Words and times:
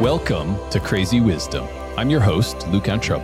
Welcome 0.00 0.56
to 0.70 0.80
Crazy 0.80 1.20
Wisdom. 1.20 1.68
I'm 1.98 2.08
your 2.08 2.20
host, 2.20 2.66
Luke 2.68 2.84
Entrup. 2.84 3.22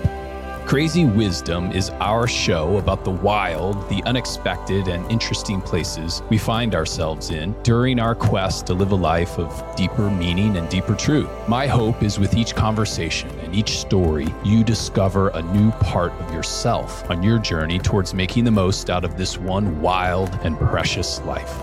Crazy 0.66 1.06
Wisdom 1.06 1.72
is 1.72 1.88
our 2.00 2.28
show 2.28 2.76
about 2.76 3.02
the 3.02 3.12
wild, 3.12 3.88
the 3.88 4.02
unexpected, 4.04 4.86
and 4.86 5.10
interesting 5.10 5.62
places 5.62 6.22
we 6.28 6.36
find 6.36 6.74
ourselves 6.74 7.30
in 7.30 7.54
during 7.62 7.98
our 7.98 8.14
quest 8.14 8.66
to 8.66 8.74
live 8.74 8.92
a 8.92 8.94
life 8.94 9.38
of 9.38 9.74
deeper 9.74 10.10
meaning 10.10 10.58
and 10.58 10.68
deeper 10.68 10.94
truth. 10.94 11.30
My 11.48 11.66
hope 11.66 12.02
is 12.02 12.18
with 12.18 12.34
each 12.36 12.54
conversation 12.54 13.30
and 13.38 13.54
each 13.54 13.78
story, 13.78 14.26
you 14.44 14.62
discover 14.62 15.30
a 15.30 15.40
new 15.40 15.70
part 15.70 16.12
of 16.20 16.34
yourself 16.34 17.10
on 17.10 17.22
your 17.22 17.38
journey 17.38 17.78
towards 17.78 18.12
making 18.12 18.44
the 18.44 18.50
most 18.50 18.90
out 18.90 19.02
of 19.02 19.16
this 19.16 19.38
one 19.38 19.80
wild 19.80 20.28
and 20.42 20.58
precious 20.58 21.22
life. 21.22 21.58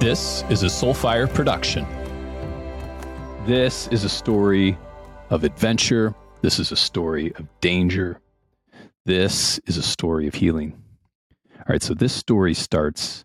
This 0.00 0.42
is 0.48 0.62
a 0.62 0.68
Soulfire 0.68 1.30
production. 1.30 1.86
This 3.46 3.88
is 3.88 4.04
a 4.04 4.08
story 4.08 4.78
of 5.30 5.42
adventure. 5.42 6.14
This 6.42 6.60
is 6.60 6.70
a 6.70 6.76
story 6.76 7.34
of 7.34 7.48
danger. 7.60 8.20
This 9.04 9.58
is 9.66 9.76
a 9.76 9.82
story 9.82 10.28
of 10.28 10.34
healing. 10.34 10.80
All 11.56 11.64
right, 11.68 11.82
so 11.82 11.92
this 11.92 12.12
story 12.12 12.54
starts 12.54 13.24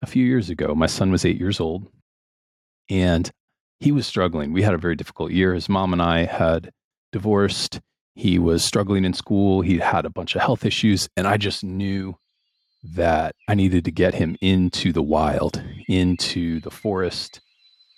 a 0.00 0.06
few 0.06 0.24
years 0.24 0.48
ago. 0.48 0.76
My 0.76 0.86
son 0.86 1.10
was 1.10 1.24
eight 1.24 1.40
years 1.40 1.58
old 1.58 1.90
and 2.88 3.28
he 3.80 3.90
was 3.90 4.06
struggling. 4.06 4.52
We 4.52 4.62
had 4.62 4.74
a 4.74 4.78
very 4.78 4.94
difficult 4.94 5.32
year. 5.32 5.54
His 5.54 5.68
mom 5.68 5.92
and 5.92 6.00
I 6.00 6.24
had 6.24 6.70
divorced. 7.10 7.80
He 8.14 8.38
was 8.38 8.64
struggling 8.64 9.04
in 9.04 9.12
school. 9.12 9.60
He 9.60 9.78
had 9.78 10.04
a 10.04 10.10
bunch 10.10 10.36
of 10.36 10.42
health 10.42 10.64
issues. 10.64 11.08
And 11.16 11.26
I 11.26 11.36
just 11.36 11.64
knew 11.64 12.16
that 12.84 13.34
I 13.48 13.56
needed 13.56 13.86
to 13.86 13.90
get 13.90 14.14
him 14.14 14.36
into 14.40 14.92
the 14.92 15.02
wild, 15.02 15.60
into 15.88 16.60
the 16.60 16.70
forest, 16.70 17.40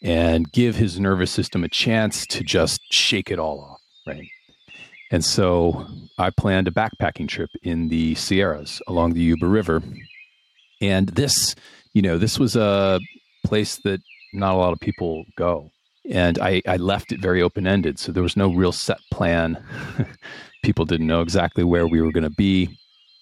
and 0.02 0.50
give 0.52 0.76
his 0.76 1.00
nervous 1.00 1.30
system 1.30 1.64
a 1.64 1.68
chance 1.68 2.26
to 2.26 2.44
just 2.44 2.80
shake 2.90 3.30
it 3.30 3.38
all 3.38 3.60
off, 3.60 3.80
right? 4.06 4.28
And 5.10 5.24
so 5.24 5.86
I 6.18 6.30
planned 6.30 6.68
a 6.68 6.70
backpacking 6.70 7.28
trip 7.28 7.50
in 7.62 7.88
the 7.88 8.14
Sierras 8.14 8.82
along 8.86 9.14
the 9.14 9.20
Yuba 9.20 9.46
River. 9.46 9.82
And 10.80 11.08
this, 11.08 11.54
you 11.94 12.02
know, 12.02 12.18
this 12.18 12.38
was 12.38 12.56
a 12.56 13.00
place 13.44 13.76
that 13.84 14.00
not 14.32 14.54
a 14.54 14.58
lot 14.58 14.72
of 14.72 14.80
people 14.80 15.24
go. 15.36 15.70
And 16.10 16.38
I, 16.38 16.62
I 16.66 16.76
left 16.76 17.12
it 17.12 17.20
very 17.20 17.42
open 17.42 17.66
ended. 17.66 17.98
So 17.98 18.12
there 18.12 18.22
was 18.22 18.36
no 18.36 18.52
real 18.52 18.72
set 18.72 18.98
plan. 19.10 19.62
people 20.62 20.84
didn't 20.84 21.06
know 21.06 21.22
exactly 21.22 21.64
where 21.64 21.86
we 21.86 22.00
were 22.00 22.12
going 22.12 22.24
to 22.24 22.30
be. 22.30 22.78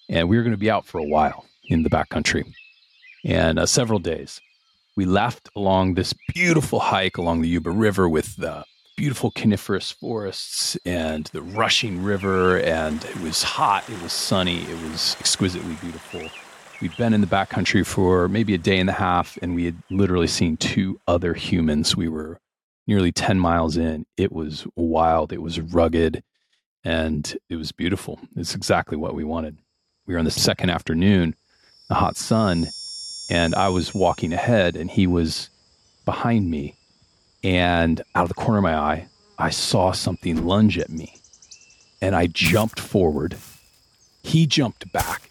And 0.09 0.29
we 0.29 0.37
were 0.37 0.43
going 0.43 0.51
to 0.51 0.57
be 0.57 0.71
out 0.71 0.85
for 0.85 0.99
a 0.99 1.07
while 1.07 1.45
in 1.69 1.83
the 1.83 1.89
backcountry 1.89 2.45
and 3.25 3.59
uh, 3.59 3.65
several 3.65 3.99
days 3.99 4.39
we 4.97 5.05
left 5.05 5.47
along 5.55 5.93
this 5.93 6.11
beautiful 6.33 6.79
hike 6.79 7.17
along 7.17 7.41
the 7.41 7.47
Yuba 7.47 7.69
River 7.69 8.09
with 8.09 8.35
the 8.35 8.65
beautiful 8.97 9.29
coniferous 9.29 9.91
forests 9.91 10.75
and 10.85 11.25
the 11.27 11.41
rushing 11.43 12.01
river. 12.01 12.59
And 12.59 13.05
it 13.05 13.21
was 13.21 13.43
hot, 13.43 13.87
it 13.87 14.01
was 14.01 14.11
sunny, 14.11 14.63
it 14.63 14.89
was 14.89 15.15
exquisitely 15.19 15.75
beautiful. 15.75 16.27
We'd 16.81 16.97
been 16.97 17.13
in 17.13 17.21
the 17.21 17.27
backcountry 17.27 17.85
for 17.85 18.27
maybe 18.27 18.55
a 18.55 18.57
day 18.57 18.79
and 18.79 18.89
a 18.89 18.93
half, 18.93 19.37
and 19.43 19.53
we 19.53 19.65
had 19.65 19.75
literally 19.91 20.27
seen 20.27 20.57
two 20.57 20.99
other 21.07 21.35
humans. 21.35 21.95
We 21.95 22.09
were 22.09 22.39
nearly 22.87 23.11
10 23.11 23.39
miles 23.39 23.77
in. 23.77 24.07
It 24.17 24.31
was 24.31 24.65
wild, 24.75 25.31
it 25.31 25.43
was 25.43 25.59
rugged, 25.59 26.23
and 26.83 27.37
it 27.49 27.55
was 27.55 27.71
beautiful. 27.71 28.19
It's 28.35 28.55
exactly 28.55 28.97
what 28.97 29.13
we 29.13 29.23
wanted. 29.23 29.59
We 30.07 30.15
were 30.15 30.19
on 30.19 30.25
the 30.25 30.31
second 30.31 30.71
afternoon, 30.71 31.35
the 31.87 31.95
hot 31.95 32.17
sun, 32.17 32.67
and 33.29 33.55
I 33.55 33.69
was 33.69 33.93
walking 33.93 34.33
ahead 34.33 34.75
and 34.75 34.89
he 34.89 35.07
was 35.07 35.49
behind 36.05 36.49
me. 36.49 36.75
And 37.43 38.01
out 38.15 38.23
of 38.23 38.29
the 38.29 38.35
corner 38.35 38.57
of 38.57 38.63
my 38.63 38.75
eye, 38.75 39.07
I 39.37 39.49
saw 39.49 39.91
something 39.91 40.45
lunge 40.45 40.77
at 40.77 40.89
me. 40.89 41.15
And 42.01 42.15
I 42.15 42.27
jumped 42.27 42.79
forward. 42.79 43.37
He 44.23 44.45
jumped 44.47 44.91
back. 44.91 45.29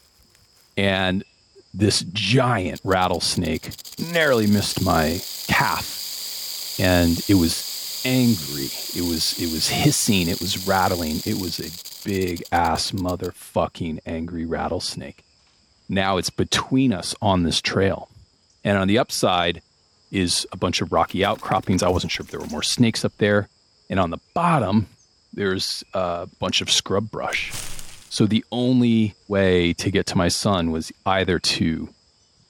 And 0.76 1.24
this 1.72 2.04
giant 2.12 2.80
rattlesnake 2.84 3.70
narrowly 4.12 4.46
missed 4.46 4.82
my 4.82 5.20
calf. 5.46 6.76
And 6.78 7.22
it 7.28 7.34
was 7.34 8.02
angry. 8.04 8.68
It 8.94 9.06
was 9.08 9.40
it 9.40 9.52
was 9.52 9.68
hissing, 9.68 10.28
it 10.28 10.40
was 10.40 10.66
rattling. 10.66 11.20
It 11.24 11.40
was 11.40 11.58
a 11.58 12.06
big 12.06 12.42
ass 12.52 12.92
motherfucking 12.92 14.00
angry 14.06 14.44
rattlesnake. 14.44 15.25
Now 15.88 16.16
it's 16.16 16.30
between 16.30 16.92
us 16.92 17.14
on 17.22 17.42
this 17.42 17.60
trail. 17.60 18.08
And 18.64 18.76
on 18.76 18.88
the 18.88 18.98
upside 18.98 19.62
is 20.10 20.46
a 20.52 20.56
bunch 20.56 20.80
of 20.80 20.92
rocky 20.92 21.24
outcroppings. 21.24 21.82
I 21.82 21.88
wasn't 21.88 22.12
sure 22.12 22.24
if 22.24 22.30
there 22.30 22.40
were 22.40 22.46
more 22.46 22.62
snakes 22.62 23.04
up 23.04 23.16
there. 23.18 23.48
And 23.88 24.00
on 24.00 24.10
the 24.10 24.18
bottom, 24.34 24.88
there's 25.32 25.84
a 25.94 26.28
bunch 26.40 26.60
of 26.60 26.70
scrub 26.70 27.10
brush. 27.10 27.52
So 28.10 28.26
the 28.26 28.44
only 28.50 29.14
way 29.28 29.72
to 29.74 29.90
get 29.90 30.06
to 30.06 30.16
my 30.16 30.28
son 30.28 30.70
was 30.70 30.90
either 31.04 31.38
to 31.38 31.88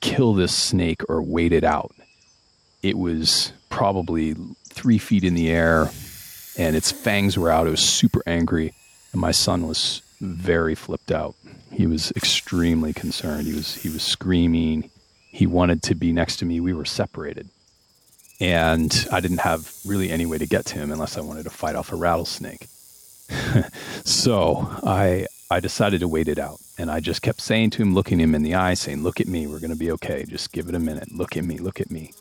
kill 0.01 0.35
this 0.35 0.55
snake 0.55 1.03
or 1.09 1.21
wait 1.23 1.53
it 1.53 1.65
out. 1.65 1.95
It 2.83 2.97
was 2.97 3.53
probably 3.69 4.37
three 4.69 4.99
feet 4.99 5.25
in 5.25 5.35
the 5.35 5.51
air 5.51 5.91
and 6.59 6.77
its 6.77 6.93
fangs 6.93 7.37
were 7.37 7.51
out. 7.51 7.67
It 7.67 7.71
was 7.71 7.81
super 7.81 8.23
angry. 8.27 8.73
And 9.13 9.21
my 9.21 9.33
son 9.33 9.67
was 9.67 10.03
very 10.21 10.75
flipped 10.75 11.11
out. 11.11 11.35
He 11.77 11.87
was 11.87 12.11
extremely 12.13 12.95
concerned. 12.95 13.47
He 13.47 13.53
was 13.53 13.75
he 13.75 13.91
was 13.91 14.03
screaming. 14.03 14.91
He 15.31 15.47
wanted 15.47 15.83
to 15.83 15.95
be 15.95 16.11
next 16.11 16.37
to 16.37 16.47
me. 16.47 16.59
We 16.59 16.73
were 16.73 16.87
separated. 16.87 17.51
And 18.41 19.07
I 19.13 19.21
didn't 19.21 19.41
have 19.41 19.71
really 19.85 20.11
any 20.11 20.25
way 20.25 20.39
to 20.39 20.47
get 20.47 20.65
to 20.67 20.77
him 20.77 20.91
unless 20.91 21.19
I 21.19 21.21
wanted 21.21 21.45
to 21.45 21.51
fight 21.51 21.77
off 21.77 21.93
a 21.93 21.97
rattlesnake. 21.97 22.67
so 24.05 24.67
I 24.85 25.27
I 25.51 25.61
decided 25.61 26.01
to 26.01 26.09
wait 26.09 26.29
it 26.29 26.39
out. 26.39 26.61
And 26.79 26.91
I 26.91 27.01
just 27.01 27.21
kept 27.21 27.43
saying 27.43 27.71
to 27.71 27.83
him, 27.83 27.93
looking 27.93 28.21
him 28.21 28.35
in 28.35 28.43
the 28.43 28.55
eye, 28.55 28.73
saying, 28.73 29.03
Look 29.03 29.21
at 29.21 29.29
me, 29.29 29.47
we're 29.47 29.61
gonna 29.61 29.77
be 29.77 29.91
okay. 29.93 30.25
Just 30.27 30.53
give 30.53 30.71
it 30.71 30.75
a 30.75 30.81
minute. 30.81 31.13
Look 31.13 31.37
at 31.37 31.45
me, 31.45 31.59
look 31.59 31.79
at 31.79 31.91
me. 31.91 32.15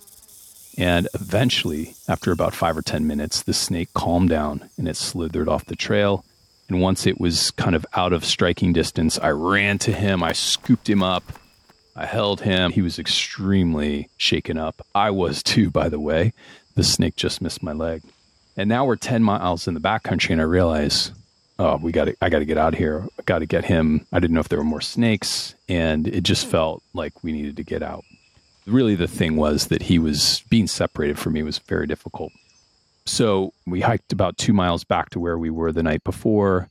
And 0.77 1.07
eventually, 1.13 1.95
after 2.09 2.33
about 2.33 2.53
five 2.53 2.75
or 2.75 2.81
10 2.81 3.07
minutes, 3.07 3.41
the 3.41 3.53
snake 3.53 3.93
calmed 3.93 4.27
down 4.27 4.69
and 4.77 4.89
it 4.89 4.97
slithered 4.97 5.47
off 5.47 5.63
the 5.63 5.77
trail 5.77 6.25
and 6.67 6.81
once 6.81 7.05
it 7.05 7.19
was 7.19 7.51
kind 7.51 7.75
of 7.75 7.85
out 7.93 8.13
of 8.13 8.25
striking 8.25 8.73
distance, 8.73 9.19
I 9.19 9.29
ran 9.29 9.77
to 9.79 9.91
him. 9.91 10.23
I 10.23 10.31
scooped 10.31 10.89
him 10.89 11.03
up. 11.03 11.23
I 11.95 12.05
held 12.05 12.41
him. 12.41 12.71
He 12.71 12.81
was 12.81 12.99
extremely 12.99 14.09
shaken 14.17 14.57
up. 14.57 14.85
I 14.93 15.11
was 15.11 15.43
too, 15.43 15.69
by 15.69 15.89
the 15.89 15.99
way. 15.99 16.33
The 16.75 16.83
snake 16.83 17.15
just 17.15 17.41
missed 17.41 17.63
my 17.63 17.71
leg. 17.71 18.01
And 18.57 18.67
now 18.67 18.85
we're 18.85 18.95
10 18.95 19.23
miles 19.23 19.67
in 19.67 19.73
the 19.73 19.79
backcountry, 19.79 20.31
and 20.31 20.41
I 20.41 20.45
realize, 20.45 21.11
oh, 21.59 21.77
we 21.77 21.91
got 21.91 22.05
to, 22.05 22.15
I 22.21 22.29
got 22.29 22.39
to 22.39 22.45
get 22.45 22.57
out 22.57 22.73
of 22.73 22.79
here. 22.79 23.05
I 23.19 23.23
got 23.23 23.39
to 23.39 23.45
get 23.45 23.65
him. 23.65 24.05
I 24.11 24.19
didn't 24.19 24.33
know 24.33 24.39
if 24.39 24.49
there 24.49 24.59
were 24.59 24.65
more 24.65 24.81
snakes, 24.81 25.55
and 25.69 26.07
it 26.07 26.23
just 26.23 26.47
felt 26.47 26.81
like 26.93 27.23
we 27.23 27.31
needed 27.31 27.57
to 27.57 27.63
get 27.63 27.83
out. 27.83 28.03
Really, 28.65 28.95
the 28.95 29.07
thing 29.07 29.35
was 29.35 29.67
that 29.67 29.83
he 29.83 29.99
was 29.99 30.43
being 30.49 30.67
separated 30.67 31.19
from 31.19 31.33
me 31.33 31.43
was 31.43 31.59
very 31.59 31.85
difficult. 31.85 32.33
So 33.05 33.53
we 33.67 33.81
hiked 33.81 34.11
about 34.11 34.37
two 34.37 34.53
miles 34.53 34.83
back 34.83 35.11
to 35.11 35.19
where 35.19 35.37
we 35.37 35.51
were 35.51 35.71
the 35.71 35.83
night 35.83 36.03
before. 36.03 36.69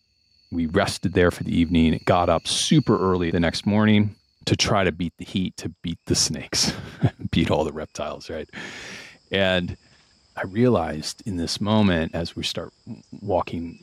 We 0.50 0.66
rested 0.66 1.12
there 1.12 1.30
for 1.30 1.44
the 1.44 1.56
evening, 1.56 2.00
got 2.04 2.28
up 2.28 2.46
super 2.46 2.98
early 2.98 3.30
the 3.30 3.40
next 3.40 3.66
morning 3.66 4.16
to 4.46 4.56
try 4.56 4.84
to 4.84 4.92
beat 4.92 5.14
the 5.18 5.24
heat, 5.24 5.56
to 5.58 5.68
beat 5.82 5.98
the 6.06 6.14
snakes, 6.14 6.72
beat 7.30 7.50
all 7.50 7.64
the 7.64 7.72
reptiles, 7.72 8.28
right? 8.28 8.48
And 9.30 9.76
I 10.36 10.42
realized 10.44 11.22
in 11.24 11.36
this 11.36 11.60
moment, 11.60 12.14
as 12.14 12.34
we 12.34 12.42
start 12.42 12.72
walking 13.20 13.82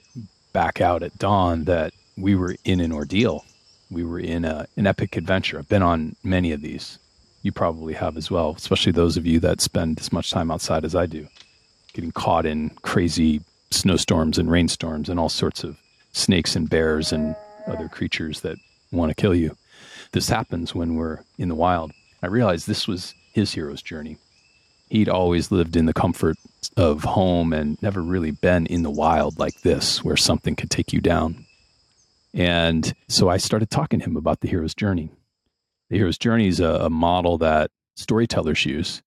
back 0.53 0.81
out 0.81 1.03
at 1.03 1.17
dawn, 1.17 1.63
that 1.63 1.93
we 2.17 2.35
were 2.35 2.55
in 2.65 2.81
an 2.81 2.91
ordeal. 2.91 3.45
We 3.89 4.03
were 4.03 4.19
in 4.19 4.45
a, 4.45 4.67
an 4.75 4.87
epic 4.87 5.15
adventure. 5.15 5.57
I've 5.57 5.69
been 5.69 5.81
on 5.81 6.15
many 6.23 6.51
of 6.51 6.61
these. 6.61 6.99
You 7.41 7.51
probably 7.51 7.93
have 7.93 8.17
as 8.17 8.29
well, 8.29 8.53
especially 8.57 8.91
those 8.91 9.17
of 9.17 9.25
you 9.25 9.39
that 9.39 9.61
spend 9.61 9.99
as 9.99 10.11
much 10.11 10.31
time 10.31 10.51
outside 10.51 10.85
as 10.85 10.95
I 10.95 11.05
do 11.05 11.27
getting 11.93 12.11
caught 12.11 12.45
in 12.45 12.69
crazy 12.81 13.41
snowstorms 13.71 14.37
and 14.37 14.51
rainstorms 14.51 15.09
and 15.09 15.19
all 15.19 15.29
sorts 15.29 15.63
of 15.63 15.77
snakes 16.11 16.55
and 16.55 16.69
bears 16.69 17.11
and 17.11 17.35
other 17.67 17.87
creatures 17.87 18.41
that 18.41 18.57
want 18.91 19.09
to 19.09 19.15
kill 19.15 19.35
you. 19.35 19.55
This 20.11 20.29
happens 20.29 20.75
when 20.75 20.95
we're 20.95 21.19
in 21.37 21.49
the 21.49 21.55
wild. 21.55 21.91
I 22.21 22.27
realized 22.27 22.67
this 22.67 22.87
was 22.87 23.13
his 23.33 23.53
hero's 23.53 23.81
journey. 23.81 24.17
He'd 24.89 25.09
always 25.09 25.51
lived 25.51 25.77
in 25.77 25.85
the 25.85 25.93
comfort 25.93 26.37
of 26.75 27.03
home 27.03 27.53
and 27.53 27.81
never 27.81 28.01
really 28.01 28.31
been 28.31 28.65
in 28.65 28.83
the 28.83 28.91
wild 28.91 29.39
like 29.39 29.61
this, 29.61 30.03
where 30.03 30.17
something 30.17 30.55
could 30.55 30.69
take 30.69 30.91
you 30.91 30.99
down. 30.99 31.45
And 32.33 32.93
so 33.07 33.29
I 33.29 33.37
started 33.37 33.69
talking 33.69 33.99
to 33.99 34.05
him 34.05 34.17
about 34.17 34.41
the 34.41 34.47
hero's 34.49 34.75
journey. 34.75 35.09
The 35.89 35.97
hero's 35.97 36.17
journey 36.17 36.47
is 36.47 36.59
a, 36.59 36.65
a 36.65 36.89
model 36.89 37.37
that 37.39 37.71
storytellers 37.95 38.65
use, 38.65 39.01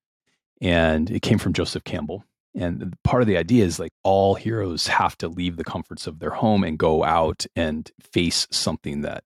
and 0.60 1.10
it 1.10 1.20
came 1.20 1.38
from 1.38 1.52
Joseph 1.52 1.84
Campbell. 1.84 2.24
And 2.54 2.94
part 3.02 3.22
of 3.22 3.26
the 3.26 3.36
idea 3.36 3.64
is 3.64 3.80
like 3.80 3.92
all 4.04 4.34
heroes 4.34 4.86
have 4.86 5.18
to 5.18 5.28
leave 5.28 5.56
the 5.56 5.64
comforts 5.64 6.06
of 6.06 6.20
their 6.20 6.30
home 6.30 6.62
and 6.62 6.78
go 6.78 7.02
out 7.02 7.46
and 7.56 7.90
face 8.12 8.46
something 8.50 9.00
that 9.00 9.24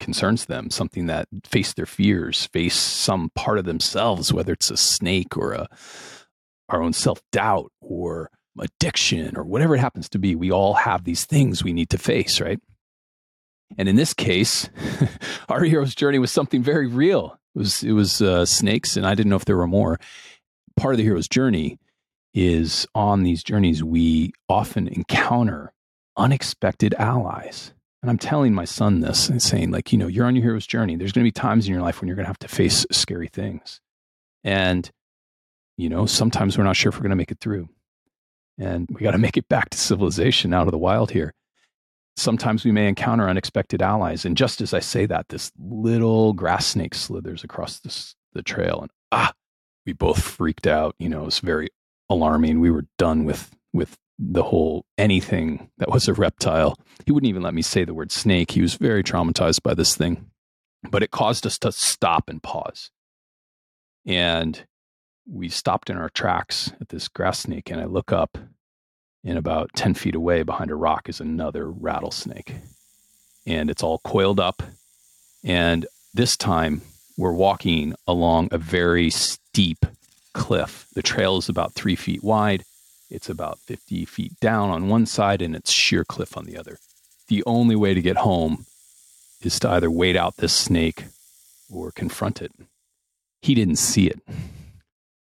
concerns 0.00 0.46
them, 0.46 0.70
something 0.70 1.06
that 1.06 1.28
face 1.44 1.72
their 1.72 1.86
fears, 1.86 2.46
face 2.46 2.74
some 2.74 3.30
part 3.36 3.58
of 3.58 3.64
themselves, 3.64 4.32
whether 4.32 4.52
it's 4.52 4.70
a 4.70 4.76
snake 4.76 5.36
or 5.36 5.52
a 5.52 5.68
our 6.68 6.82
own 6.82 6.92
self 6.92 7.22
doubt 7.30 7.70
or 7.80 8.30
addiction 8.58 9.36
or 9.36 9.44
whatever 9.44 9.74
it 9.74 9.80
happens 9.80 10.08
to 10.08 10.18
be. 10.18 10.34
We 10.34 10.50
all 10.50 10.74
have 10.74 11.04
these 11.04 11.24
things 11.24 11.62
we 11.62 11.72
need 11.72 11.90
to 11.90 11.98
face, 11.98 12.40
right? 12.40 12.58
And 13.78 13.88
in 13.88 13.96
this 13.96 14.14
case, 14.14 14.68
our 15.48 15.62
hero's 15.62 15.94
journey 15.94 16.18
was 16.18 16.32
something 16.32 16.62
very 16.62 16.86
real. 16.86 17.38
It 17.54 17.58
was 17.58 17.84
it 17.84 17.92
was 17.92 18.20
uh, 18.20 18.46
snakes, 18.46 18.96
and 18.96 19.06
I 19.06 19.14
didn't 19.14 19.30
know 19.30 19.36
if 19.36 19.44
there 19.44 19.56
were 19.56 19.66
more. 19.66 20.00
Part 20.76 20.94
of 20.94 20.98
the 20.98 21.04
hero's 21.04 21.28
journey 21.28 21.78
is 22.34 22.86
on 22.94 23.22
these 23.22 23.44
journeys 23.44 23.82
we 23.82 24.32
often 24.48 24.88
encounter 24.88 25.72
unexpected 26.16 26.94
allies. 26.94 27.72
And 28.02 28.10
I'm 28.10 28.18
telling 28.18 28.52
my 28.52 28.66
son 28.66 29.00
this 29.00 29.28
and 29.30 29.40
saying, 29.40 29.70
like, 29.70 29.90
you 29.92 29.98
know, 29.98 30.08
you're 30.08 30.26
on 30.26 30.36
your 30.36 30.44
hero's 30.44 30.66
journey. 30.66 30.96
There's 30.96 31.12
going 31.12 31.24
to 31.24 31.28
be 31.28 31.32
times 31.32 31.66
in 31.66 31.72
your 31.72 31.82
life 31.82 32.00
when 32.00 32.08
you're 32.08 32.16
going 32.16 32.26
to 32.26 32.28
have 32.28 32.38
to 32.40 32.48
face 32.48 32.84
scary 32.90 33.28
things. 33.28 33.80
And, 34.42 34.90
you 35.78 35.88
know, 35.88 36.04
sometimes 36.04 36.58
we're 36.58 36.64
not 36.64 36.76
sure 36.76 36.90
if 36.90 36.96
we're 36.96 37.04
going 37.04 37.10
to 37.10 37.16
make 37.16 37.30
it 37.30 37.40
through. 37.40 37.68
And 38.58 38.86
we 38.90 39.00
got 39.00 39.12
to 39.12 39.18
make 39.18 39.36
it 39.36 39.48
back 39.48 39.70
to 39.70 39.78
civilization 39.78 40.52
out 40.52 40.66
of 40.66 40.72
the 40.72 40.78
wild 40.78 41.12
here. 41.12 41.32
Sometimes 42.16 42.64
we 42.64 42.72
may 42.72 42.86
encounter 42.88 43.28
unexpected 43.28 43.80
allies. 43.80 44.24
And 44.24 44.36
just 44.36 44.60
as 44.60 44.74
I 44.74 44.80
say 44.80 45.06
that, 45.06 45.30
this 45.30 45.50
little 45.58 46.34
grass 46.34 46.66
snake 46.66 46.94
slithers 46.94 47.42
across 47.42 47.80
this, 47.80 48.14
the 48.34 48.42
trail. 48.42 48.82
And 48.82 48.90
ah, 49.10 49.32
we 49.86 49.94
both 49.94 50.22
freaked 50.22 50.66
out. 50.66 50.94
You 50.98 51.08
know, 51.08 51.26
it's 51.26 51.40
very 51.40 51.70
alarming. 52.08 52.60
We 52.60 52.70
were 52.70 52.86
done 52.98 53.24
with, 53.24 53.54
with 53.72 53.96
the 54.18 54.42
whole 54.42 54.84
anything 54.96 55.70
that 55.78 55.90
was 55.90 56.08
a 56.08 56.14
reptile. 56.14 56.78
He 57.04 57.12
wouldn't 57.12 57.28
even 57.28 57.42
let 57.42 57.54
me 57.54 57.62
say 57.62 57.84
the 57.84 57.94
word 57.94 58.12
snake. 58.12 58.52
He 58.52 58.62
was 58.62 58.74
very 58.74 59.02
traumatized 59.02 59.62
by 59.62 59.74
this 59.74 59.96
thing, 59.96 60.30
but 60.90 61.02
it 61.02 61.10
caused 61.10 61.46
us 61.46 61.58
to 61.60 61.72
stop 61.72 62.28
and 62.28 62.42
pause. 62.42 62.90
And 64.06 64.64
we 65.26 65.48
stopped 65.48 65.90
in 65.90 65.96
our 65.96 66.10
tracks 66.10 66.72
at 66.80 66.90
this 66.90 67.08
grass 67.08 67.40
snake, 67.40 67.70
and 67.70 67.80
I 67.80 67.86
look 67.86 68.12
up, 68.12 68.36
and 69.24 69.38
about 69.38 69.70
10 69.74 69.94
feet 69.94 70.14
away 70.14 70.42
behind 70.42 70.70
a 70.70 70.76
rock 70.76 71.08
is 71.08 71.20
another 71.20 71.70
rattlesnake. 71.70 72.56
And 73.46 73.70
it's 73.70 73.82
all 73.82 74.00
coiled 74.04 74.38
up. 74.38 74.62
And 75.42 75.86
this 76.12 76.36
time 76.36 76.82
we're 77.16 77.32
walking 77.32 77.94
along 78.06 78.48
a 78.50 78.58
very 78.58 79.10
steep 79.10 79.86
cliff. 80.34 80.86
The 80.94 81.02
trail 81.02 81.38
is 81.38 81.48
about 81.48 81.72
three 81.72 81.96
feet 81.96 82.22
wide 82.22 82.64
it's 83.14 83.28
about 83.28 83.60
50 83.60 84.04
feet 84.06 84.32
down 84.40 84.70
on 84.70 84.88
one 84.88 85.06
side 85.06 85.40
and 85.40 85.54
it's 85.54 85.70
sheer 85.70 86.04
cliff 86.04 86.36
on 86.36 86.44
the 86.46 86.58
other. 86.58 86.78
The 87.28 87.44
only 87.46 87.76
way 87.76 87.94
to 87.94 88.02
get 88.02 88.16
home 88.16 88.66
is 89.40 89.60
to 89.60 89.70
either 89.70 89.90
wait 89.90 90.16
out 90.16 90.36
this 90.36 90.52
snake 90.52 91.04
or 91.70 91.92
confront 91.92 92.42
it. 92.42 92.52
He 93.40 93.54
didn't 93.54 93.76
see 93.76 94.08
it. 94.08 94.20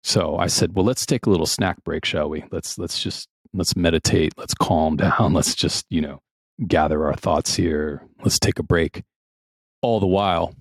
So 0.02 0.36
I 0.36 0.46
said, 0.46 0.74
"Well, 0.74 0.84
let's 0.84 1.04
take 1.04 1.26
a 1.26 1.30
little 1.30 1.46
snack 1.46 1.82
break, 1.84 2.04
shall 2.04 2.28
we? 2.30 2.44
Let's 2.50 2.78
let's 2.78 3.02
just 3.02 3.28
let's 3.52 3.76
meditate, 3.76 4.32
let's 4.38 4.54
calm 4.54 4.96
down, 5.04 5.32
let's 5.32 5.54
just, 5.54 5.84
you 5.90 6.00
know, 6.00 6.22
gather 6.66 7.04
our 7.04 7.16
thoughts 7.16 7.56
here. 7.56 8.02
Let's 8.22 8.38
take 8.38 8.58
a 8.58 8.62
break." 8.62 9.02
All 9.82 10.00
the 10.00 10.06
while, 10.06 10.54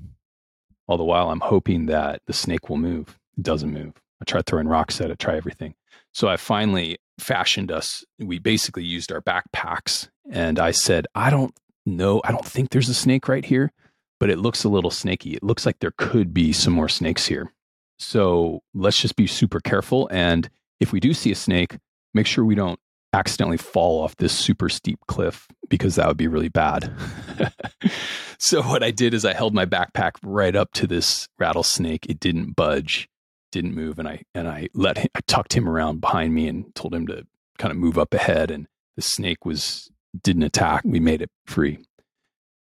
all 0.87 0.97
the 0.97 1.03
while 1.03 1.29
I'm 1.29 1.39
hoping 1.39 1.85
that 1.85 2.21
the 2.27 2.33
snake 2.33 2.69
will 2.69 2.77
move. 2.77 3.17
It 3.37 3.43
doesn't 3.43 3.71
move. 3.71 3.93
I 4.21 4.25
try 4.25 4.41
throwing 4.41 4.67
rocks 4.67 5.01
at 5.01 5.11
it, 5.11 5.19
try 5.19 5.35
everything. 5.35 5.75
So 6.13 6.27
I 6.27 6.37
finally 6.37 6.97
fashioned 7.19 7.71
us. 7.71 8.03
We 8.19 8.39
basically 8.39 8.83
used 8.83 9.11
our 9.11 9.21
backpacks. 9.21 10.09
And 10.31 10.59
I 10.59 10.71
said, 10.71 11.07
I 11.13 11.29
don't 11.29 11.53
know. 11.85 12.21
I 12.23 12.31
don't 12.31 12.45
think 12.45 12.69
there's 12.69 12.89
a 12.89 12.93
snake 12.93 13.27
right 13.27 13.45
here, 13.45 13.71
but 14.19 14.29
it 14.29 14.39
looks 14.39 14.63
a 14.63 14.69
little 14.69 14.91
snaky. 14.91 15.33
It 15.33 15.43
looks 15.43 15.65
like 15.65 15.79
there 15.79 15.93
could 15.97 16.33
be 16.33 16.53
some 16.53 16.73
more 16.73 16.89
snakes 16.89 17.25
here. 17.27 17.51
So 17.99 18.61
let's 18.73 18.99
just 18.99 19.15
be 19.15 19.27
super 19.27 19.59
careful. 19.59 20.07
And 20.11 20.49
if 20.79 20.91
we 20.91 20.99
do 20.99 21.13
see 21.13 21.31
a 21.31 21.35
snake, 21.35 21.77
make 22.13 22.27
sure 22.27 22.43
we 22.43 22.55
don't 22.55 22.79
accidentally 23.13 23.57
fall 23.57 24.01
off 24.01 24.17
this 24.17 24.33
super 24.33 24.67
steep 24.67 24.99
cliff 25.07 25.47
because 25.69 25.95
that 25.95 26.07
would 26.07 26.17
be 26.17 26.27
really 26.27 26.49
bad. 26.49 26.91
so 28.37 28.61
what 28.61 28.83
I 28.83 28.91
did 28.91 29.13
is 29.13 29.23
I 29.23 29.33
held 29.33 29.53
my 29.53 29.65
backpack 29.65 30.11
right 30.23 30.55
up 30.55 30.73
to 30.73 30.87
this 30.87 31.27
rattlesnake. 31.39 32.05
It 32.07 32.19
didn't 32.19 32.55
budge 32.55 33.07
didn't 33.55 33.73
move, 33.73 33.99
and 33.99 34.07
I 34.07 34.21
and 34.33 34.47
I 34.47 34.67
let 34.73 34.97
him, 34.97 35.07
I 35.15 35.21
tucked 35.27 35.53
him 35.53 35.67
around 35.67 36.01
behind 36.01 36.33
me 36.33 36.47
and 36.47 36.75
told 36.75 36.93
him 36.93 37.07
to 37.07 37.25
kind 37.57 37.71
of 37.71 37.77
move 37.77 37.97
up 37.97 38.13
ahead. 38.13 38.51
And 38.51 38.67
the 38.97 39.01
snake 39.01 39.45
was 39.45 39.89
didn't 40.21 40.43
attack. 40.43 40.83
We 40.83 40.99
made 40.99 41.21
it 41.21 41.31
free. 41.45 41.79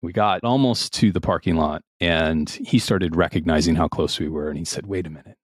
We 0.01 0.13
got 0.13 0.45
almost 0.45 0.95
to 0.95 1.11
the 1.11 1.21
parking 1.21 1.57
lot, 1.57 1.83
and 2.01 2.49
he 2.49 2.79
started 2.79 3.17
recognizing 3.17 3.75
how 3.75 3.89
close 3.89 4.21
we 4.21 4.29
were, 4.29 4.49
and 4.49 4.57
he 4.57 4.65
said, 4.65 4.87
"Wait 4.87 5.07
a 5.07 5.11
minute." 5.11 5.37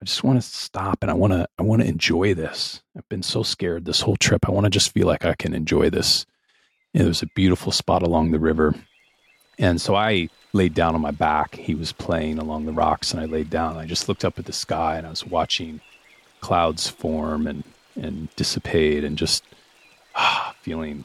I 0.00 0.06
just 0.06 0.24
want 0.24 0.40
to 0.40 0.48
stop 0.48 1.02
and 1.02 1.10
I 1.10 1.14
want 1.14 1.34
to 1.34 1.46
I 1.58 1.62
want 1.62 1.82
to 1.82 1.88
enjoy 1.88 2.32
this. 2.32 2.82
I've 2.96 3.08
been 3.10 3.22
so 3.22 3.42
scared 3.42 3.84
this 3.84 4.00
whole 4.00 4.16
trip. 4.16 4.48
I 4.48 4.52
want 4.52 4.64
to 4.64 4.70
just 4.70 4.94
feel 4.94 5.06
like 5.06 5.26
I 5.26 5.34
can 5.34 5.52
enjoy 5.52 5.90
this. 5.90 6.24
And 6.94 7.02
there 7.02 7.08
was 7.08 7.22
a 7.22 7.28
beautiful 7.34 7.70
spot 7.70 8.02
along 8.02 8.30
the 8.30 8.38
river. 8.38 8.74
And 9.60 9.78
so 9.78 9.94
I 9.94 10.30
laid 10.54 10.72
down 10.72 10.94
on 10.94 11.02
my 11.02 11.10
back. 11.10 11.54
He 11.54 11.74
was 11.74 11.92
playing 11.92 12.38
along 12.38 12.64
the 12.64 12.72
rocks, 12.72 13.12
and 13.12 13.20
I 13.20 13.26
laid 13.26 13.50
down. 13.50 13.76
I 13.76 13.84
just 13.84 14.08
looked 14.08 14.24
up 14.24 14.38
at 14.38 14.46
the 14.46 14.54
sky, 14.54 14.96
and 14.96 15.06
I 15.06 15.10
was 15.10 15.26
watching 15.26 15.80
clouds 16.40 16.88
form 16.88 17.46
and 17.46 17.62
and 17.94 18.34
dissipate, 18.36 19.04
and 19.04 19.18
just 19.18 19.44
ah, 20.16 20.54
feeling 20.62 21.04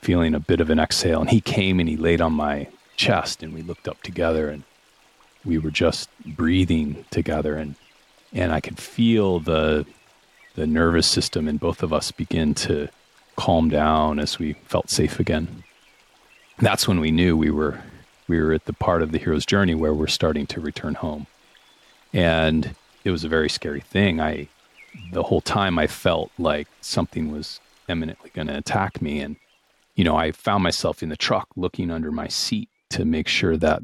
feeling 0.00 0.34
a 0.34 0.40
bit 0.40 0.60
of 0.60 0.70
an 0.70 0.80
exhale. 0.80 1.20
And 1.20 1.30
he 1.30 1.40
came 1.42 1.78
and 1.78 1.88
he 1.88 1.96
laid 1.96 2.22
on 2.22 2.32
my 2.32 2.68
chest, 2.96 3.42
and 3.42 3.52
we 3.52 3.60
looked 3.60 3.86
up 3.86 4.02
together, 4.02 4.48
and 4.48 4.64
we 5.44 5.58
were 5.58 5.70
just 5.70 6.08
breathing 6.24 7.04
together, 7.10 7.56
and 7.56 7.74
and 8.32 8.50
I 8.50 8.60
could 8.60 8.78
feel 8.78 9.40
the 9.40 9.84
the 10.54 10.66
nervous 10.66 11.06
system 11.06 11.48
in 11.48 11.58
both 11.58 11.82
of 11.82 11.92
us 11.92 12.12
begin 12.12 12.54
to 12.54 12.88
calm 13.36 13.68
down 13.68 14.18
as 14.18 14.38
we 14.38 14.54
felt 14.64 14.88
safe 14.88 15.20
again. 15.20 15.64
That's 16.58 16.86
when 16.86 17.00
we 17.00 17.10
knew 17.10 17.36
we 17.36 17.50
were 17.50 17.80
we 18.28 18.40
were 18.40 18.52
at 18.52 18.64
the 18.64 18.72
part 18.72 19.02
of 19.02 19.12
the 19.12 19.18
hero's 19.18 19.44
journey 19.44 19.74
where 19.74 19.92
we're 19.92 20.06
starting 20.06 20.46
to 20.46 20.60
return 20.60 20.94
home. 20.94 21.26
And 22.12 22.74
it 23.04 23.10
was 23.10 23.24
a 23.24 23.28
very 23.28 23.50
scary 23.50 23.80
thing. 23.80 24.20
I, 24.20 24.48
the 25.12 25.24
whole 25.24 25.40
time, 25.40 25.78
I 25.78 25.86
felt 25.86 26.30
like 26.38 26.68
something 26.80 27.30
was 27.30 27.60
eminently 27.88 28.30
going 28.30 28.46
to 28.46 28.56
attack 28.56 29.02
me. 29.02 29.20
And, 29.20 29.36
you 29.94 30.04
know, 30.04 30.16
I 30.16 30.32
found 30.32 30.62
myself 30.62 31.02
in 31.02 31.10
the 31.10 31.16
truck 31.16 31.48
looking 31.56 31.90
under 31.90 32.10
my 32.10 32.28
seat 32.28 32.68
to 32.90 33.04
make 33.04 33.28
sure 33.28 33.56
that 33.56 33.82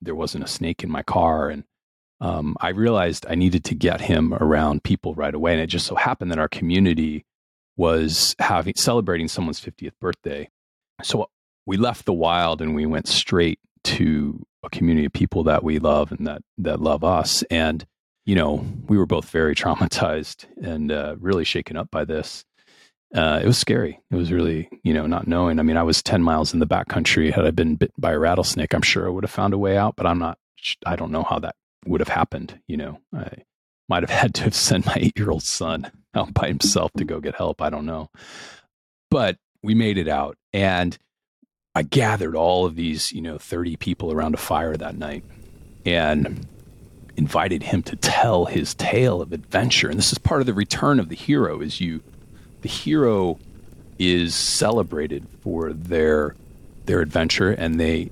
there 0.00 0.14
wasn't 0.14 0.44
a 0.44 0.48
snake 0.48 0.82
in 0.82 0.90
my 0.90 1.02
car. 1.02 1.50
And 1.50 1.64
um, 2.20 2.56
I 2.60 2.68
realized 2.70 3.26
I 3.28 3.34
needed 3.34 3.64
to 3.64 3.74
get 3.74 4.00
him 4.00 4.32
around 4.34 4.84
people 4.84 5.14
right 5.14 5.34
away. 5.34 5.52
And 5.52 5.60
it 5.60 5.66
just 5.66 5.86
so 5.86 5.96
happened 5.96 6.30
that 6.30 6.38
our 6.38 6.48
community 6.48 7.26
was 7.76 8.36
having 8.38 8.74
celebrating 8.76 9.28
someone's 9.28 9.60
50th 9.60 9.92
birthday. 10.00 10.48
So 11.02 11.28
we 11.66 11.76
left 11.76 12.04
the 12.04 12.12
wild 12.12 12.60
and 12.60 12.74
we 12.74 12.86
went 12.86 13.08
straight 13.08 13.58
to 13.84 14.44
a 14.64 14.70
community 14.70 15.06
of 15.06 15.12
people 15.12 15.44
that 15.44 15.62
we 15.62 15.78
love 15.78 16.10
and 16.12 16.26
that 16.26 16.42
that 16.58 16.80
love 16.80 17.04
us. 17.04 17.42
And 17.50 17.86
you 18.26 18.34
know, 18.34 18.66
we 18.88 18.96
were 18.96 19.06
both 19.06 19.28
very 19.30 19.54
traumatized 19.54 20.46
and 20.62 20.90
uh, 20.90 21.16
really 21.18 21.44
shaken 21.44 21.76
up 21.76 21.90
by 21.90 22.04
this. 22.04 22.44
Uh, 23.14 23.40
it 23.42 23.46
was 23.46 23.58
scary. 23.58 24.00
It 24.10 24.16
was 24.16 24.32
really, 24.32 24.68
you 24.82 24.92
know, 24.92 25.06
not 25.06 25.28
knowing. 25.28 25.60
I 25.60 25.62
mean, 25.62 25.76
I 25.76 25.84
was 25.84 26.02
10 26.02 26.22
miles 26.22 26.52
in 26.52 26.58
the 26.58 26.66
backcountry. 26.66 27.32
Had 27.32 27.46
I 27.46 27.52
been 27.52 27.76
bit 27.76 27.92
by 27.96 28.12
a 28.12 28.18
rattlesnake, 28.18 28.74
I'm 28.74 28.82
sure 28.82 29.06
I 29.06 29.10
would 29.10 29.22
have 29.22 29.30
found 29.30 29.54
a 29.54 29.58
way 29.58 29.76
out, 29.76 29.94
but 29.94 30.06
I'm 30.06 30.18
not, 30.18 30.36
I 30.84 30.96
don't 30.96 31.12
know 31.12 31.22
how 31.22 31.38
that 31.38 31.54
would 31.86 32.00
have 32.00 32.08
happened. 32.08 32.58
You 32.66 32.76
know, 32.76 33.00
I 33.14 33.44
might 33.88 34.02
have 34.02 34.10
had 34.22 34.34
to 34.34 34.42
have 34.44 34.54
sent 34.54 34.86
my 34.86 34.96
eight 34.96 35.16
year 35.16 35.30
old 35.30 35.44
son 35.44 35.92
out 36.14 36.34
by 36.34 36.48
himself 36.48 36.92
to 36.96 37.04
go 37.04 37.20
get 37.20 37.36
help. 37.36 37.62
I 37.62 37.70
don't 37.70 37.86
know. 37.86 38.10
But 39.10 39.36
we 39.62 39.74
made 39.74 39.96
it 39.96 40.08
out. 40.08 40.36
And 40.52 40.98
I 41.74 41.82
gathered 41.82 42.36
all 42.36 42.66
of 42.66 42.76
these, 42.76 43.12
you 43.12 43.20
know, 43.20 43.36
30 43.36 43.76
people 43.76 44.12
around 44.12 44.34
a 44.34 44.38
fire 44.38 44.76
that 44.76 44.96
night 44.96 45.24
and 45.84 46.46
invited 47.16 47.64
him 47.64 47.82
to 47.82 47.96
tell 47.96 48.44
his 48.44 48.74
tale 48.74 49.20
of 49.20 49.32
adventure. 49.32 49.88
And 49.88 49.98
this 49.98 50.12
is 50.12 50.18
part 50.18 50.40
of 50.40 50.46
the 50.46 50.54
return 50.54 51.00
of 51.00 51.08
the 51.08 51.16
hero 51.16 51.60
is 51.60 51.80
you 51.80 52.02
the 52.62 52.68
hero 52.68 53.38
is 53.98 54.34
celebrated 54.34 55.26
for 55.42 55.72
their 55.72 56.34
their 56.86 57.00
adventure 57.00 57.50
and 57.50 57.78
they 57.78 58.10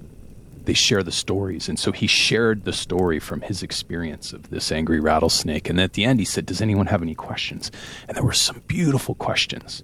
they 0.64 0.75
share 0.75 1.02
the 1.02 1.12
stories. 1.12 1.69
And 1.69 1.78
so 1.78 1.90
he 1.90 2.07
shared 2.07 2.64
the 2.64 2.73
story 2.73 3.19
from 3.19 3.40
his 3.40 3.62
experience 3.62 4.33
of 4.33 4.50
this 4.50 4.71
angry 4.71 5.00
rattlesnake. 5.00 5.69
And 5.69 5.81
at 5.81 5.95
the 5.95 6.04
end 6.04 6.19
he 6.21 6.25
said, 6.25 6.47
"Does 6.47 6.61
anyone 6.61 6.87
have 6.87 7.02
any 7.02 7.14
questions?" 7.14 7.71
And 8.09 8.16
there 8.16 8.25
were 8.25 8.33
some 8.33 8.62
beautiful 8.66 9.14
questions. 9.14 9.83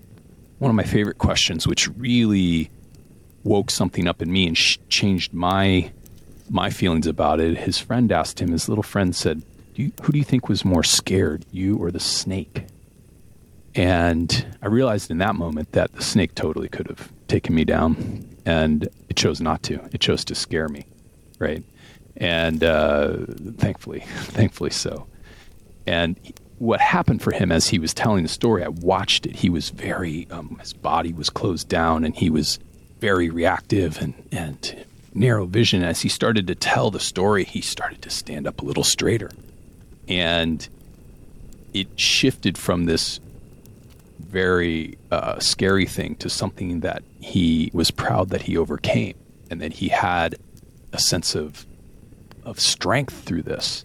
One 0.59 0.71
of 0.71 0.77
my 0.77 0.85
favorite 0.85 1.19
questions 1.19 1.67
which 1.67 1.89
really 1.97 2.71
woke 3.45 3.71
something 3.71 4.07
up 4.09 4.23
in 4.23 4.31
me 4.31 4.47
and 4.47 4.57
sh- 4.57 4.79
changed 4.89 5.33
my 5.33 5.91
my 6.51 6.71
feelings 6.71 7.07
about 7.07 7.41
it. 7.41 7.59
His 7.59 7.79
friend 7.79 8.11
asked 8.11 8.41
him. 8.41 8.53
His 8.53 8.69
little 8.69 8.83
friend 8.83 9.15
said, 9.15 9.43
do 9.75 9.83
you, 9.83 9.93
"Who 10.03 10.13
do 10.13 10.19
you 10.19 10.25
think 10.25 10.49
was 10.49 10.65
more 10.65 10.83
scared, 10.83 11.45
you 11.53 11.77
or 11.77 11.91
the 11.91 12.01
snake?" 12.01 12.67
And 13.75 14.47
I 14.63 14.67
realized 14.67 15.11
in 15.11 15.19
that 15.19 15.35
moment 15.35 15.73
that 15.73 15.93
the 15.93 16.03
snake 16.03 16.35
totally 16.35 16.69
could 16.69 16.89
have 16.89 17.13
taken 17.29 17.55
me 17.55 17.65
down, 17.65 18.27
and 18.45 18.89
it 19.09 19.17
chose 19.17 19.41
not 19.41 19.63
to. 19.65 19.75
It 19.93 20.01
chose 20.01 20.25
to 20.27 20.35
scare 20.35 20.69
me, 20.69 20.87
right? 21.39 21.63
And 22.17 22.65
uh, 22.65 23.19
thankfully, 23.59 24.01
thankfully 24.07 24.71
so. 24.71 25.07
And 25.87 26.19
what 26.59 26.81
happened 26.81 27.23
for 27.23 27.31
him 27.31 27.53
as 27.53 27.69
he 27.69 27.79
was 27.79 27.95
telling 27.95 28.23
the 28.23 28.29
story, 28.29 28.65
I 28.65 28.69
watched 28.69 29.27
it. 29.27 29.37
He 29.37 29.49
was 29.49 29.71
very, 29.71 30.27
um, 30.31 30.59
his 30.61 30.73
body 30.73 31.13
was 31.13 31.31
closed 31.31 31.69
down 31.69 32.05
and 32.05 32.17
he 32.17 32.31
was 32.31 32.59
very 33.01 33.31
reactive 33.31 34.01
and, 34.01 34.15
and 34.33 34.85
narrow 35.15 35.47
vision. 35.47 35.83
As 35.83 36.01
he 36.01 36.09
started 36.09 36.47
to 36.47 36.55
tell 36.55 36.91
the 36.91 37.01
story, 37.01 37.45
he 37.45 37.61
started 37.61 38.03
to 38.03 38.11
stand 38.11 38.47
up 38.47 38.61
a 38.61 38.65
little 38.65 38.85
straighter. 38.85 39.31
And 40.07 40.67
it 41.75 41.89
shifted 41.97 42.57
from 42.57 42.85
this 42.85 43.21
very 44.19 44.99
uh, 45.11 45.39
scary 45.39 45.87
thing 45.87 46.17
to 46.17 46.29
something 46.29 46.81
that 46.81 47.03
he 47.21 47.71
was 47.73 47.91
proud 47.91 48.31
that 48.31 48.43
he 48.43 48.57
overcame 48.57 49.15
and 49.51 49.61
that 49.61 49.73
he 49.75 49.89
had 49.89 50.37
a 50.93 50.99
sense 50.99 51.35
of 51.35 51.67
of 52.49 52.59
strength 52.59 53.25
through 53.25 53.43
this. 53.43 53.85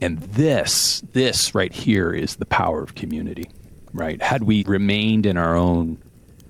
And 0.00 0.18
this, 0.18 1.02
this 1.12 1.54
right 1.54 1.72
here 1.72 2.12
is 2.12 2.36
the 2.36 2.44
power 2.44 2.82
of 2.82 2.96
community, 2.96 3.48
right? 3.94 4.20
Had 4.20 4.42
we 4.42 4.64
remained 4.64 5.24
in 5.24 5.36
our 5.36 5.56
own 5.56 5.98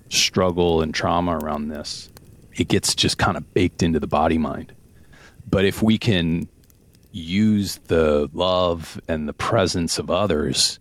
struggle 0.09 0.83
and 0.83 0.95
trauma 0.95 1.39
around 1.39 1.69
this, 1.69 2.11
it 2.57 2.69
gets 2.69 2.95
just 2.95 3.19
kind 3.19 3.37
of 3.37 3.55
baked 3.55 3.83
into 3.83 4.01
the 4.01 4.07
body 4.07 4.39
mind. 4.39 4.73
But 5.49 5.65
if 5.65 5.83
we 5.83 5.99
can 5.99 6.49
use 7.13 7.77
the 7.87 8.29
love 8.33 9.01
and 9.09 9.29
the 9.29 9.33
presence 9.33 9.99
of 9.99 10.11
others, 10.11 10.79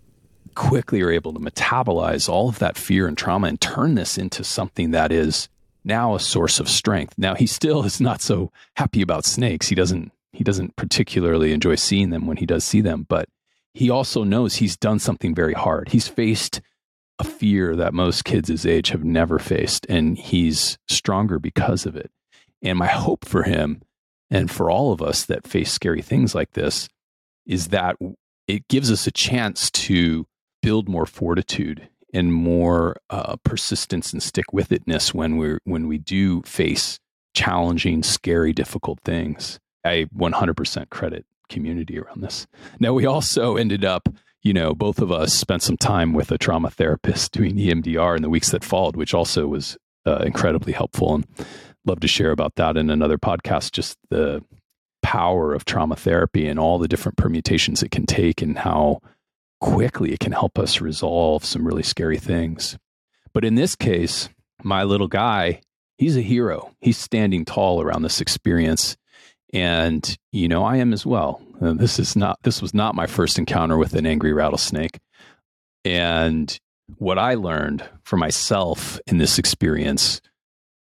quickly 0.56 1.02
are 1.02 1.12
able 1.12 1.34
to 1.34 1.40
metabolize 1.40 2.28
all 2.28 2.50
of 2.50 2.60
that 2.60 2.78
fear 2.78 3.08
and 3.08 3.18
trauma 3.18 3.48
and 3.48 3.60
turn 3.60 3.96
this 3.96 4.18
into 4.18 4.44
something 4.44 4.92
that 4.92 5.12
is 5.12 5.50
now 5.84 6.16
a 6.16 6.20
source 6.20 6.60
of 6.60 6.68
strength. 6.68 7.14
Now 7.18 7.36
he 7.36 7.46
still 7.46 7.84
is 7.84 8.02
not 8.02 8.22
so 8.22 8.52
happy 8.76 9.02
about 9.02 9.26
snakes. 9.26 9.68
He 9.68 9.76
doesn't 9.76 10.12
he 10.32 10.44
doesn't 10.44 10.76
particularly 10.76 11.54
enjoy 11.54 11.76
seeing 11.76 12.10
them 12.10 12.28
when 12.28 12.38
he 12.38 12.46
does 12.46 12.66
see 12.66 12.82
them, 12.82 13.06
but 13.08 13.30
he 13.74 13.90
also 13.90 14.24
knows 14.24 14.56
he's 14.56 14.76
done 14.76 15.00
something 15.00 15.34
very 15.34 15.54
hard. 15.54 15.90
He's 15.90 16.10
faced 16.10 16.62
a 17.20 17.24
fear 17.24 17.76
that 17.76 17.94
most 17.94 18.26
kids 18.26 18.50
his 18.50 18.66
age 18.66 18.90
have 18.90 19.04
never 19.04 19.40
faced, 19.40 19.86
and 19.88 20.18
he's 20.18 20.78
stronger 20.88 21.40
because 21.40 21.86
of 21.86 21.96
it. 21.96 22.12
And 22.62 22.78
my 22.78 22.88
hope 22.88 23.26
for 23.26 23.44
him 23.44 23.82
and 24.30 24.50
for 24.50 24.70
all 24.70 24.92
of 24.92 25.02
us 25.02 25.26
that 25.26 25.48
face 25.48 25.72
scary 25.72 26.02
things 26.02 26.34
like 26.34 26.52
this 26.52 26.90
is 27.46 27.68
that 27.68 27.96
it 28.48 28.68
gives 28.68 28.92
us 28.92 29.08
a 29.08 29.12
chance 29.12 29.70
to 29.72 30.26
build 30.62 30.90
more 30.90 31.06
fortitude 31.06 31.88
and 32.14 32.34
more 32.34 32.98
uh, 33.10 33.36
persistence 33.44 34.14
and 34.14 34.24
stick 34.24 34.52
with 34.52 34.70
itness 34.70 35.14
when 35.14 35.38
we 35.38 35.58
when 35.66 35.88
we 35.88 35.98
do 35.98 36.42
face 36.44 37.00
challenging, 37.34 38.02
scary, 38.02 38.54
difficult 38.54 39.00
things. 39.04 39.60
I 39.84 40.08
100% 40.18 40.90
credit 40.90 41.26
community 41.50 42.00
around 42.00 42.22
this. 42.22 42.48
Now, 42.80 42.94
we 42.94 43.06
also 43.06 43.58
ended 43.58 43.84
up, 43.86 44.10
you 44.44 44.54
know, 44.54 44.74
both 44.74 45.00
of 45.00 45.12
us 45.12 45.34
spent 45.34 45.62
some 45.62 45.78
time 45.78 46.14
with 46.14 46.32
a 46.32 46.38
trauma 46.38 46.70
therapist 46.70 47.32
doing 47.32 47.56
EMDR 47.56 48.16
in 48.16 48.22
the 48.22 48.30
weeks 48.30 48.52
that 48.52 48.64
followed, 48.64 48.96
which 48.96 49.14
also 49.14 49.48
was 49.48 49.78
uh, 50.06 50.18
incredibly 50.26 50.74
helpful. 50.74 51.16
And 51.16 51.28
love 51.86 52.00
to 52.02 52.08
share 52.08 52.32
about 52.32 52.56
that 52.56 52.78
in 52.78 52.90
another 52.90 53.18
podcast, 53.18 53.72
just 53.72 53.98
the 54.10 54.44
power 55.04 55.54
of 55.54 55.66
trauma 55.66 55.96
therapy 55.96 56.48
and 56.48 56.60
all 56.60 56.80
the 56.80 56.88
different 56.88 57.18
permutations 57.18 57.84
it 57.84 57.92
can 57.92 58.06
take 58.06 58.42
and 58.42 58.58
how 58.58 59.00
quickly 59.62 60.12
it 60.12 60.20
can 60.20 60.32
help 60.32 60.58
us 60.58 60.82
resolve 60.82 61.46
some 61.46 61.66
really 61.66 61.84
scary 61.84 62.18
things. 62.18 62.78
But 63.34 63.46
in 63.46 63.56
this 63.56 63.76
case, 63.76 64.30
my 64.64 64.84
little 64.84 65.08
guy, 65.08 65.62
he's 65.98 66.18
a 66.18 66.22
hero. 66.22 66.72
He's 66.82 66.98
standing 66.98 67.46
tall 67.46 67.82
around 67.82 68.02
this 68.02 68.20
experience 68.20 68.98
and 69.56 70.18
you 70.32 70.48
know 70.48 70.64
i 70.64 70.78
am 70.78 70.94
as 70.94 71.06
well. 71.06 71.42
Uh, 71.62 71.74
this 71.74 71.98
is 71.98 72.16
not 72.16 72.38
this 72.44 72.62
was 72.62 72.74
not 72.74 72.96
my 72.96 73.08
first 73.08 73.40
encounter 73.40 73.78
with 73.78 73.94
an 73.94 74.06
angry 74.06 74.34
rattlesnake. 74.34 75.00
And 75.84 76.58
what 76.98 77.18
i 77.18 77.34
learned 77.34 77.84
for 78.04 78.18
myself 78.18 79.00
in 79.08 79.18
this 79.18 79.40
experience 79.40 80.22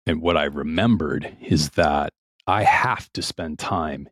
and 0.06 0.20
what 0.20 0.36
i 0.36 0.44
remembered 0.44 1.34
is 1.40 1.70
that 1.70 2.12
i 2.46 2.62
have 2.62 3.10
to 3.14 3.22
spend 3.22 3.58
time 3.58 4.08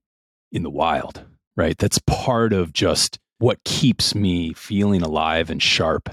in 0.51 0.63
the 0.63 0.71
wild 0.71 1.27
right? 1.57 1.77
That's 1.79 1.99
part 2.07 2.53
of 2.53 2.73
just 2.73 3.19
what 3.39 3.65
keeps 3.65 4.15
me 4.15 4.53
feeling 4.53 5.03
alive 5.03 5.51
and 5.51 5.63
sharp. 5.63 6.09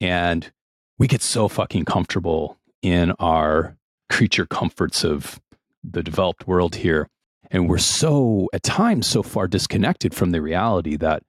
And 0.00 0.50
we 0.98 1.06
get 1.06 1.22
so 1.22 1.48
fucking 1.48 1.84
comfortable 1.84 2.58
in 2.82 3.12
our 3.18 3.76
creature 4.10 4.46
comforts 4.46 5.04
of 5.04 5.40
the 5.84 6.02
developed 6.02 6.46
world 6.46 6.76
here 6.76 7.08
and 7.52 7.68
we're 7.68 7.78
so, 7.78 8.48
at 8.54 8.62
times, 8.62 9.06
so 9.06 9.22
far 9.22 9.46
disconnected 9.46 10.14
from 10.14 10.30
the 10.30 10.40
reality 10.40 10.96
that 10.96 11.22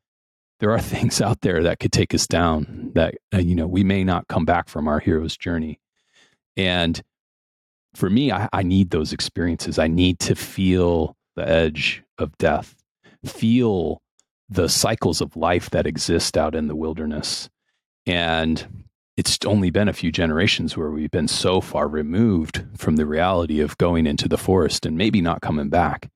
there 0.59 0.71
are 0.71 0.79
things 0.81 1.21
out 1.21 1.41
there 1.41 1.61
that 1.63 1.79
could 1.79 1.91
take 1.91 2.15
us 2.15 2.25
down, 2.25 2.91
that, 2.95 3.15
uh, 3.33 3.37
you 3.37 3.53
know, 3.53 3.67
we 3.67 3.83
may 3.83 4.03
not 4.03 4.27
come 4.29 4.45
back 4.45 4.69
from 4.69 4.87
our 4.87 4.99
hero's 4.99 5.37
journey. 5.37 5.79
And 6.55 7.01
for 7.93 8.09
me, 8.09 8.31
I, 8.31 8.47
I 8.53 8.63
need 8.63 8.89
those 8.89 9.11
experiences. 9.11 9.77
I 9.77 9.87
need 9.87 10.19
to 10.19 10.35
feel 10.35 11.15
the 11.35 11.47
edge 11.47 12.03
of 12.17 12.35
death, 12.37 12.75
feel 13.25 14.01
the 14.49 14.69
cycles 14.69 15.19
of 15.19 15.35
life 15.35 15.69
that 15.71 15.85
exist 15.85 16.37
out 16.37 16.55
in 16.55 16.67
the 16.67 16.75
wilderness. 16.75 17.49
And 18.05 18.85
it's 19.15 19.37
only 19.45 19.69
been 19.69 19.87
a 19.87 19.93
few 19.93 20.11
generations 20.11 20.75
where 20.75 20.89
we've 20.89 21.11
been 21.11 21.27
so 21.27 21.61
far 21.61 21.87
removed 21.87 22.63
from 22.75 22.95
the 22.95 23.05
reality 23.05 23.59
of 23.59 23.77
going 23.77 24.07
into 24.07 24.27
the 24.27 24.37
forest 24.37 24.85
and 24.85 24.97
maybe 24.97 25.21
not 25.21 25.41
coming 25.41 25.69
back. 25.69 26.09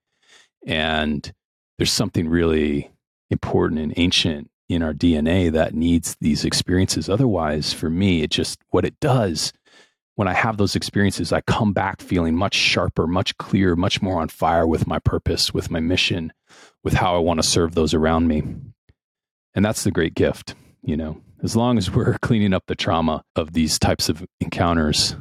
And 0.66 1.32
there's 1.78 1.92
something 1.92 2.28
really 2.28 2.92
important 3.30 3.80
and 3.80 3.94
ancient 3.98 4.50
in 4.68 4.82
our 4.82 4.94
DNA 4.94 5.52
that 5.52 5.74
needs 5.74 6.18
these 6.20 6.44
experiences. 6.44 7.08
Otherwise, 7.10 7.72
for 7.72 7.90
me, 7.90 8.24
it 8.24 8.32
just 8.32 8.60
what 8.70 8.86
it 8.86 9.00
does 9.00 9.54
when 10.16 10.28
I 10.28 10.34
have 10.34 10.58
those 10.58 10.76
experiences, 10.76 11.32
I 11.32 11.42
come 11.42 11.74
back 11.74 12.02
feeling 12.02 12.36
much 12.36 12.56
sharper, 12.56 13.06
much 13.06 13.38
clearer, 13.38 13.76
much 13.76 14.02
more 14.02 14.20
on 14.20 14.30
fire 14.30 14.66
with 14.66 14.88
my 14.88 14.98
purpose, 14.98 15.54
with 15.54 15.70
my 15.70 15.80
mission, 15.80 16.34
with 16.84 16.94
how 16.94 17.16
I 17.16 17.20
want 17.20 17.40
to 17.40 17.48
serve 17.48 17.76
those 17.76 17.94
around 17.94 18.28
me. 18.28 18.42
And 19.54 19.64
that's 19.64 19.84
the 19.84 19.92
great 19.92 20.16
gift, 20.16 20.56
you 20.82 20.98
know. 20.98 21.22
As 21.44 21.56
long 21.56 21.78
as 21.78 21.92
we're 21.92 22.18
cleaning 22.22 22.54
up 22.54 22.64
the 22.68 22.76
trauma 22.76 23.24
of 23.36 23.54
these 23.54 23.80
types 23.80 24.10
of 24.10 24.26
encounters, 24.40 25.16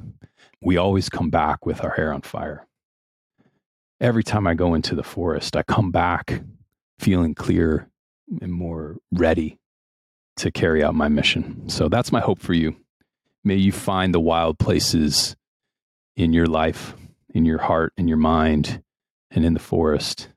we 0.60 0.76
always 0.76 1.08
come 1.08 1.30
back 1.30 1.66
with 1.66 1.84
our 1.84 1.90
hair 1.90 2.12
on 2.12 2.22
fire 2.22 2.66
every 4.00 4.22
time 4.22 4.46
I 4.46 4.54
go 4.54 4.74
into 4.74 4.94
the 4.94 5.02
forest, 5.02 5.56
I 5.56 5.62
come 5.62 5.90
back 5.90 6.42
feeling 6.98 7.34
clear 7.34 7.88
and 8.40 8.52
more 8.52 8.96
ready 9.12 9.58
to 10.38 10.50
carry 10.50 10.82
out 10.82 10.94
my 10.94 11.08
mission. 11.08 11.68
So 11.68 11.88
that's 11.88 12.12
my 12.12 12.20
hope 12.20 12.40
for 12.40 12.52
you. 12.52 12.76
May 13.44 13.56
you 13.56 13.72
find 13.72 14.12
the 14.12 14.20
wild 14.20 14.58
places 14.58 15.36
in 16.16 16.32
your 16.32 16.46
life, 16.46 16.94
in 17.32 17.44
your 17.44 17.58
heart, 17.58 17.92
in 17.96 18.08
your 18.08 18.16
mind, 18.16 18.82
and 19.30 19.44
in 19.44 19.54
the 19.54 19.60
forest. 19.60 20.28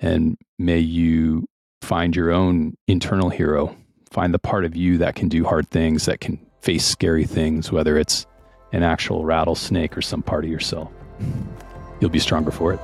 And 0.00 0.38
may 0.58 0.78
you 0.78 1.46
find 1.82 2.16
your 2.16 2.32
own 2.32 2.74
internal 2.86 3.28
hero. 3.28 3.76
Find 4.10 4.32
the 4.32 4.38
part 4.38 4.64
of 4.64 4.74
you 4.74 4.98
that 4.98 5.14
can 5.14 5.28
do 5.28 5.44
hard 5.44 5.68
things, 5.70 6.06
that 6.06 6.20
can 6.20 6.38
face 6.60 6.84
scary 6.84 7.24
things, 7.24 7.70
whether 7.70 7.98
it's 7.98 8.26
an 8.72 8.82
actual 8.82 9.24
rattlesnake 9.24 9.96
or 9.96 10.02
some 10.02 10.22
part 10.22 10.44
of 10.44 10.50
yourself 10.50 10.92
you'll 12.00 12.10
be 12.10 12.18
stronger 12.18 12.50
for 12.50 12.72
it. 12.72 12.80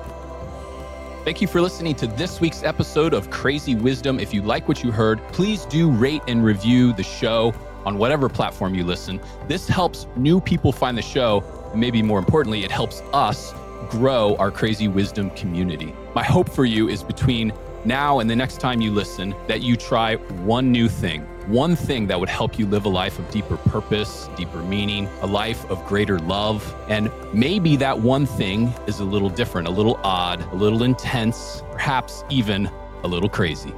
Thank 1.24 1.40
you 1.40 1.48
for 1.48 1.60
listening 1.60 1.94
to 1.96 2.06
this 2.06 2.40
week's 2.40 2.62
episode 2.62 3.14
of 3.14 3.30
Crazy 3.30 3.74
Wisdom. 3.74 4.20
If 4.20 4.34
you 4.34 4.42
like 4.42 4.68
what 4.68 4.82
you 4.82 4.92
heard, 4.92 5.20
please 5.28 5.64
do 5.66 5.90
rate 5.90 6.22
and 6.28 6.44
review 6.44 6.92
the 6.92 7.02
show 7.02 7.54
on 7.86 7.96
whatever 7.96 8.28
platform 8.28 8.74
you 8.74 8.84
listen. 8.84 9.20
This 9.48 9.66
helps 9.66 10.06
new 10.16 10.40
people 10.40 10.70
find 10.70 10.98
the 10.98 11.02
show. 11.02 11.42
And 11.72 11.80
maybe 11.80 12.02
more 12.02 12.18
importantly, 12.18 12.62
it 12.62 12.70
helps 12.70 13.00
us 13.12 13.54
grow 13.88 14.36
our 14.36 14.50
Crazy 14.50 14.86
Wisdom 14.86 15.30
community. 15.30 15.94
My 16.14 16.22
hope 16.22 16.50
for 16.50 16.66
you 16.66 16.88
is 16.88 17.02
between 17.02 17.52
now 17.86 18.20
and 18.20 18.28
the 18.28 18.36
next 18.36 18.60
time 18.60 18.80
you 18.80 18.90
listen 18.90 19.34
that 19.46 19.62
you 19.62 19.76
try 19.76 20.16
one 20.16 20.72
new 20.72 20.88
thing, 20.88 21.22
one 21.46 21.76
thing 21.76 22.06
that 22.06 22.18
would 22.18 22.28
help 22.28 22.58
you 22.58 22.66
live 22.66 22.86
a 22.86 22.88
life 22.88 23.18
of 23.18 23.30
deeper 23.30 23.56
purpose, 23.56 24.28
deeper 24.36 24.62
meaning, 24.62 25.06
a 25.20 25.26
life 25.26 25.68
of 25.70 25.84
greater 25.86 26.18
love. 26.18 26.74
And 26.88 27.10
maybe 27.32 27.76
that 27.76 27.98
one 27.98 28.26
thing 28.26 28.72
is 28.86 29.00
a 29.00 29.04
little 29.04 29.28
different, 29.28 29.68
a 29.68 29.70
little 29.70 30.00
odd, 30.02 30.40
a 30.52 30.56
little 30.56 30.82
intense, 30.82 31.62
perhaps 31.72 32.24
even 32.30 32.70
a 33.02 33.08
little 33.08 33.28
crazy. 33.28 33.74